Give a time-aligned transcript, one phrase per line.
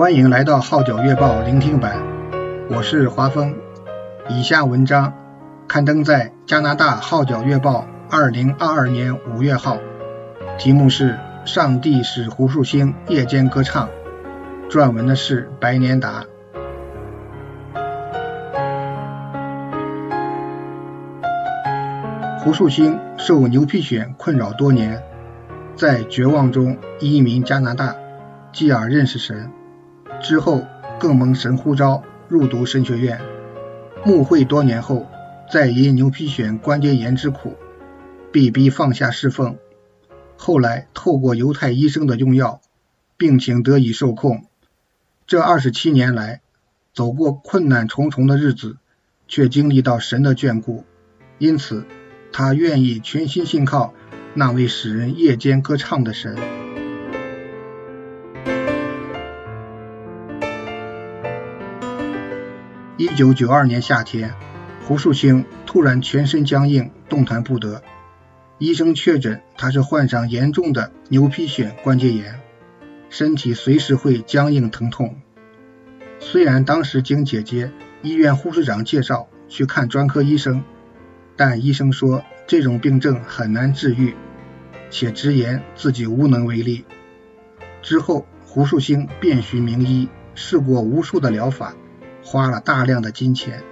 [0.00, 2.02] 欢迎来到《号角月报》聆听版，
[2.70, 3.54] 我是华峰。
[4.30, 5.12] 以下文章
[5.68, 9.76] 刊登在加拿大《号角月报》二零二二年五月号，
[10.58, 11.10] 题目是
[11.44, 13.90] 《上帝使胡树兴夜间歌唱》，
[14.70, 16.24] 撰文的是白年达。
[22.38, 25.02] 胡树兴受牛皮癣困扰多年，
[25.76, 27.94] 在绝望中移民加拿大，
[28.50, 29.52] 继而认识神，
[30.22, 30.66] 之后
[30.98, 33.20] 更蒙神呼召入读神学院。
[34.04, 35.06] 牧会多年后，
[35.52, 37.56] 再因牛皮癣关节炎之苦，
[38.32, 39.56] 被逼放下侍奉。
[40.36, 42.60] 后来透过犹太医生的用药，
[43.16, 44.44] 病情得以受控。
[45.26, 46.40] 这二十七年来，
[46.94, 48.76] 走过困难重重的日子，
[49.28, 50.84] 却经历到神的眷顾，
[51.38, 51.84] 因此。
[52.32, 53.92] 他愿意全心信靠
[54.34, 56.59] 那位使人夜间歌唱的神。
[63.00, 64.34] 一九九二年夏天，
[64.86, 67.82] 胡树兴突然全身僵硬，动弹不得。
[68.58, 72.38] 医生确诊他是患上严重的牛皮癣关节炎，
[73.08, 75.16] 身体随时会僵硬疼痛。
[76.18, 80.62] 虽然当时经姐姐、医院护士长介绍去看专科医生。
[81.38, 84.14] 但医生说这种病症很难治愈，
[84.90, 86.84] 且直言自己无能为力。
[87.80, 91.74] 之后，胡树兴遍寻名医，试过无数的疗法，
[92.22, 93.62] 花了大量的金钱，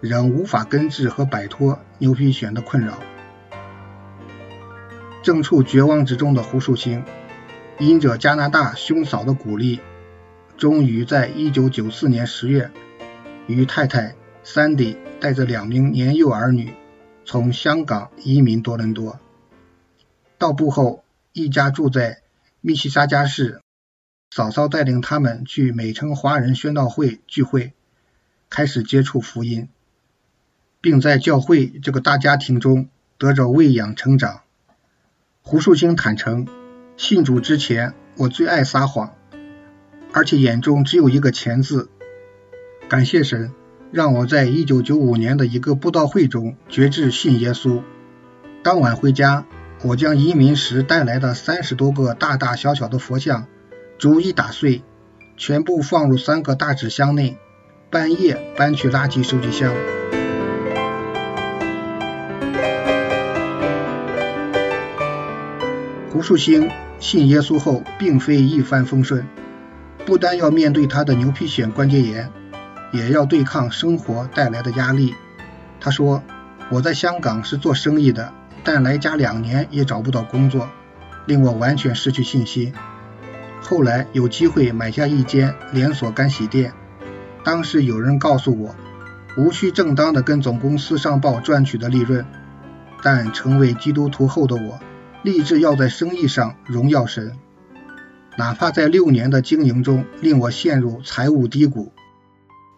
[0.00, 2.98] 仍无法根治和摆脱牛皮癣的困扰。
[5.22, 7.04] 正处绝望之中的胡树清，
[7.78, 9.80] 因着加拿大兄嫂的鼓励，
[10.56, 12.70] 终于在1994年10月，
[13.46, 16.72] 与太太 Sandy 带着两名年幼儿女
[17.26, 19.20] 从香港移民多伦多。
[20.38, 22.22] 到埗后，一家住在
[22.62, 23.60] 密西沙加市，
[24.30, 27.72] 嫂嫂带领他们去美城华人宣道会聚会，
[28.48, 29.68] 开始接触福音，
[30.80, 32.88] 并在教会这个大家庭中
[33.18, 34.42] 得着喂养成长。
[35.42, 36.46] 胡树兴坦诚，
[36.96, 39.14] 信主之前，我最爱撒谎，
[40.12, 41.90] 而且眼中只有一个钱字。
[42.88, 43.52] 感谢神。
[43.92, 47.82] 让我在一九九五年的一个布道会中决志信耶稣。
[48.62, 49.46] 当晚回家，
[49.82, 53.48] 我将移民时带来的三十多个大大小小的佛像
[54.00, 54.82] 逐一打碎，
[55.36, 57.36] 全部放入三个大纸箱内，
[57.90, 59.74] 半夜搬去垃圾收集箱。
[66.10, 69.26] 胡树兴信耶稣后，并非一帆风顺，
[70.06, 72.30] 不但要面对他的牛皮癣关节炎。
[72.92, 75.14] 也要对抗生活带来的压力。
[75.78, 76.22] 他说
[76.72, 78.32] ：“我在香港是做生意的，
[78.64, 80.70] 但来家两年也找不到工作，
[81.26, 82.72] 令我完全失去信心。
[83.62, 86.72] 后来有机会买下一间连锁干洗店，
[87.44, 88.74] 当时有人告诉我，
[89.36, 92.24] 无需正当的跟总公司上报赚取的利润。
[93.02, 94.78] 但成为基督徒后的我，
[95.22, 97.38] 立志要在生意上荣耀神，
[98.36, 101.92] 哪怕在六年的经营中令我陷入财务低谷。”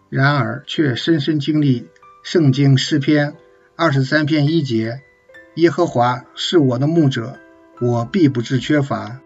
[0.09, 1.89] 然而，却深深经历
[2.23, 3.33] 圣经诗篇
[3.75, 5.01] 二十三篇一节
[5.55, 7.37] ：“耶和华是我的牧者，
[7.81, 9.19] 我必不致缺乏。”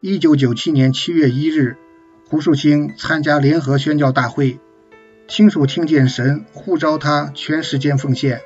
[0.00, 1.76] 一九九七年七月一日，
[2.28, 4.60] 胡树清参加联合宣教大会，
[5.26, 8.40] 清楚听见神呼召他全时间奉献。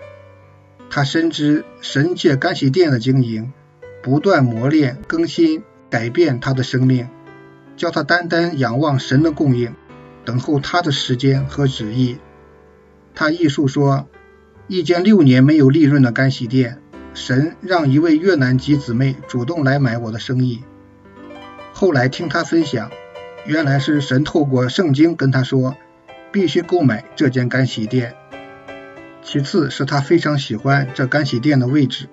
[0.88, 3.52] 他深知神借干洗店的经营，
[4.02, 7.10] 不断磨练、更新、改变他的生命，
[7.76, 9.74] 教他单单仰望神的供应。
[10.24, 12.16] 等候他的时间和旨意。
[13.14, 14.08] 他忆述说，
[14.68, 16.78] 一间六年没有利润的干洗店，
[17.12, 20.62] 神让一位越南籍姊妹主动来买我的生意。
[21.72, 22.90] 后来听他分享，
[23.44, 25.76] 原来是神透过圣经跟他说，
[26.30, 28.14] 必须购买这间干洗店。
[29.22, 32.08] 其次是他非常喜欢这干洗店的位置，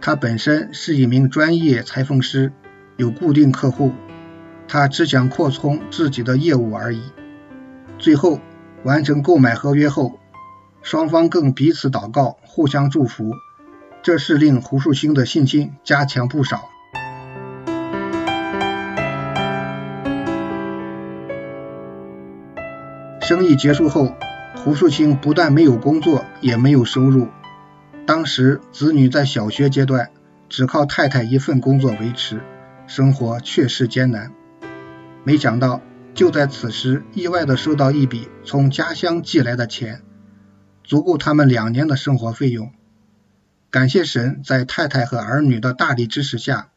[0.00, 2.52] 他本身是一名专业裁缝师，
[2.96, 3.92] 有固定客户，
[4.68, 7.02] 他只想扩充自己的业务而已。
[7.98, 8.40] 最后
[8.82, 10.18] 完成购买合约后，
[10.82, 13.32] 双方更彼此祷告，互相祝福，
[14.02, 16.68] 这是令胡树兴的信心加强不少。
[23.26, 24.14] 生意结束后，
[24.54, 27.28] 胡树清不但没有工作，也没有收入。
[28.06, 30.10] 当时子女在小学阶段，
[30.50, 32.42] 只靠太太一份工作维持，
[32.86, 34.30] 生活确实艰难。
[35.24, 35.80] 没想到。
[36.14, 40.02] 就在此时，意外的收到一笔从家乡寄来的钱，
[40.84, 42.70] 足够他们两年的生活费用。
[43.68, 46.68] 感谢神，在太太和儿女的大力支持下，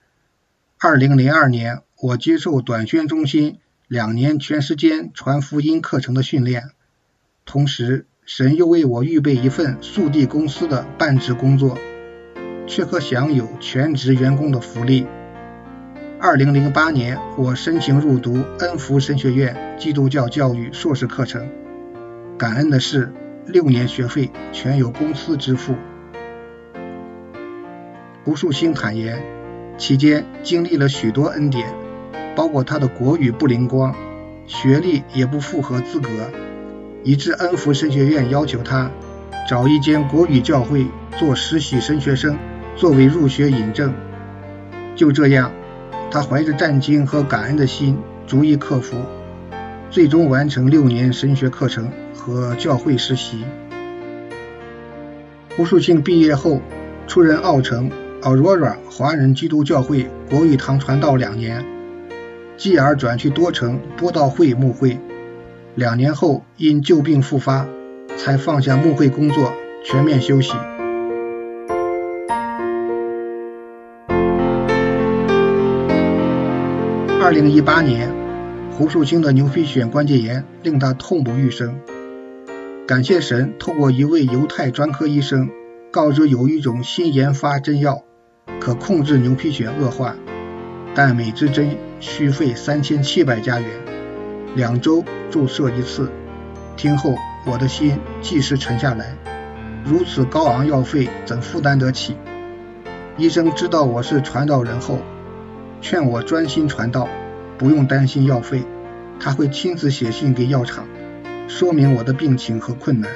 [0.80, 6.72] 二零零二年我接受短宣中心两年全时间传福音课程的训练，
[7.46, 11.78] 同时神又为我预备一份速递公司的半职工作，
[12.68, 15.08] 却可享有全职员工的福利。
[16.20, 21.48] 二零零八年，我申请入读恩福神学院基督教教育硕士课程，
[22.38, 23.14] 感恩的是，
[23.46, 25.76] 六年学费全由公司支付。
[28.26, 29.24] 胡树兴坦言，
[29.78, 31.74] 期间经历了许多恩典，
[32.38, 33.96] 包括他的国语不灵光，
[34.46, 36.08] 学历也不符合资格，
[37.04, 38.92] 以致恩福神学院要求他
[39.50, 40.86] 找一间国语教会
[41.18, 42.38] 做实习神学生，
[42.76, 43.92] 作为入学引证。
[44.96, 45.52] 就这样，
[46.12, 47.98] 他怀着战兢和感恩的心，
[48.28, 48.98] 逐一克服，
[49.90, 53.44] 最终完成六年神学课程和教会实习。
[55.56, 56.62] 胡树庆毕业后
[57.08, 57.90] 出任奥城。
[58.22, 61.64] Aurora 华人基督教会国语堂传道两年，
[62.58, 65.00] 继而转去多城播道会牧会。
[65.76, 67.68] 两年后因旧病复发，
[68.18, 69.54] 才放下牧会工作，
[69.86, 70.54] 全面休息。
[77.22, 78.10] 二零一八年，
[78.72, 81.80] 胡树清的牛皮癣关节炎令他痛不欲生。
[82.88, 85.50] 感谢神，透过一位犹太专科医生
[85.92, 88.04] 告知有一种新研发针药。
[88.60, 90.16] 可控制牛皮癣恶化，
[90.98, 93.70] 但每支针需费三千七百加元，
[94.56, 96.12] 两周注射一次。
[96.76, 97.14] 听后，
[97.46, 99.16] 我的心即时沉下来。
[99.86, 102.16] 如此高昂药费怎负担得起？
[103.16, 104.98] 医生知道我是传道人后，
[105.82, 107.08] 劝我专心传道，
[107.60, 108.64] 不用担心药费，
[109.20, 110.84] 他会亲自写信给药厂，
[111.48, 113.12] 说明我的病情和困难。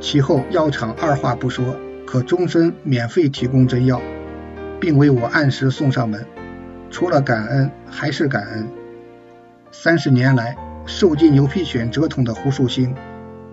[0.00, 1.74] 其后药厂二话不说，
[2.06, 4.00] 可终身免费提供针药。
[4.78, 6.24] 并为我按时送上门，
[6.90, 8.68] 除了感恩还是感恩。
[9.72, 10.56] 三十年来
[10.86, 12.94] 受尽牛皮癣折腾的胡树兴，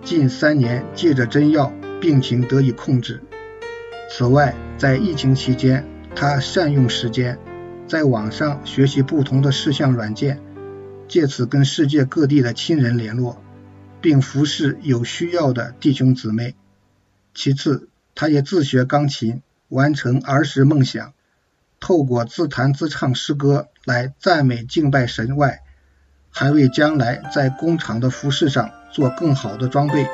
[0.03, 3.21] 近三年借着针药病情得以控制。
[4.09, 5.85] 此外，在疫情期间，
[6.15, 7.37] 他善用时间，
[7.87, 10.39] 在网上学习不同的视像软件，
[11.07, 13.43] 借此跟世界各地的亲人联络，
[14.01, 16.55] 并服侍有需要的弟兄姊妹。
[17.33, 21.13] 其次，他也自学钢琴，完成儿时梦想。
[21.79, 25.61] 透过自弹自唱诗歌来赞美敬拜神外，
[26.29, 30.07] 还为将来在工厂的服饰上做更好的装备。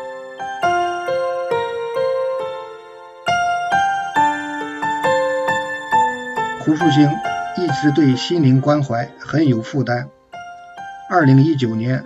[6.60, 7.10] 胡树兴
[7.57, 10.07] 一直对心灵关怀很有负担。
[11.09, 12.06] 二零一九年，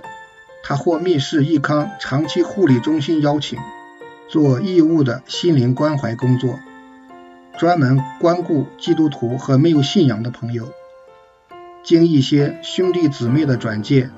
[0.64, 3.60] 他获密室益康长期护理中心邀请，
[4.28, 6.60] 做义务的心灵关怀工作。
[7.58, 10.70] 专门关顾基督徒和没有信仰的朋友。
[11.84, 14.12] 经一些兄弟姊妹的转介，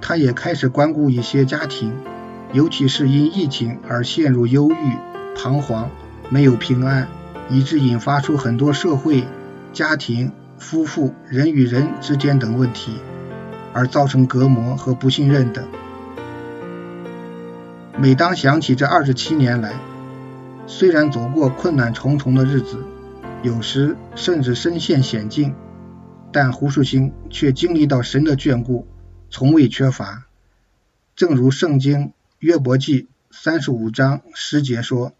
[0.00, 1.92] 他也开始关顾一些家庭，
[2.52, 4.96] 尤其是因疫情而陷入忧郁、
[5.36, 5.90] 彷徨、
[6.28, 7.06] 没有平安，
[7.48, 9.24] 以致引发出很多社会、
[9.72, 12.94] 家庭、夫妇、人与人之间等问题，
[13.72, 15.64] 而造成隔膜和不信任等。
[17.96, 19.74] 每当想起这二十七年来，
[20.66, 22.84] 虽然走过困难重重的日子，
[23.42, 25.54] 有时甚至身陷险境，
[26.32, 28.86] 但胡树兴却经历到神的眷顾，
[29.30, 30.26] 从未缺乏。
[31.14, 35.12] 正如圣经约伯记三十五章十节说：“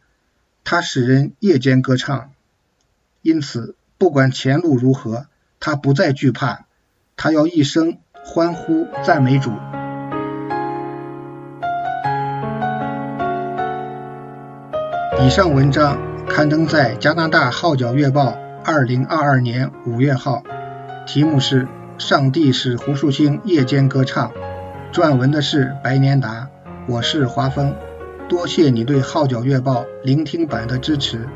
[0.64, 2.30] 他使人夜间歌唱。”
[3.20, 5.26] 因此，不管前路如何，
[5.60, 6.66] 他不再惧怕，
[7.16, 9.50] 他要一生欢呼赞美主。
[15.24, 15.96] 以上文章
[16.28, 20.42] 刊登在加拿大号角月报二零二二年五月号，
[21.06, 21.62] 题目是
[21.96, 24.30] 《上帝使胡树清夜间歌唱》，
[24.92, 26.48] 撰文的是白年达，
[26.88, 27.72] 我是华峰，
[28.28, 31.28] 多谢你对号角月报聆听版的支持。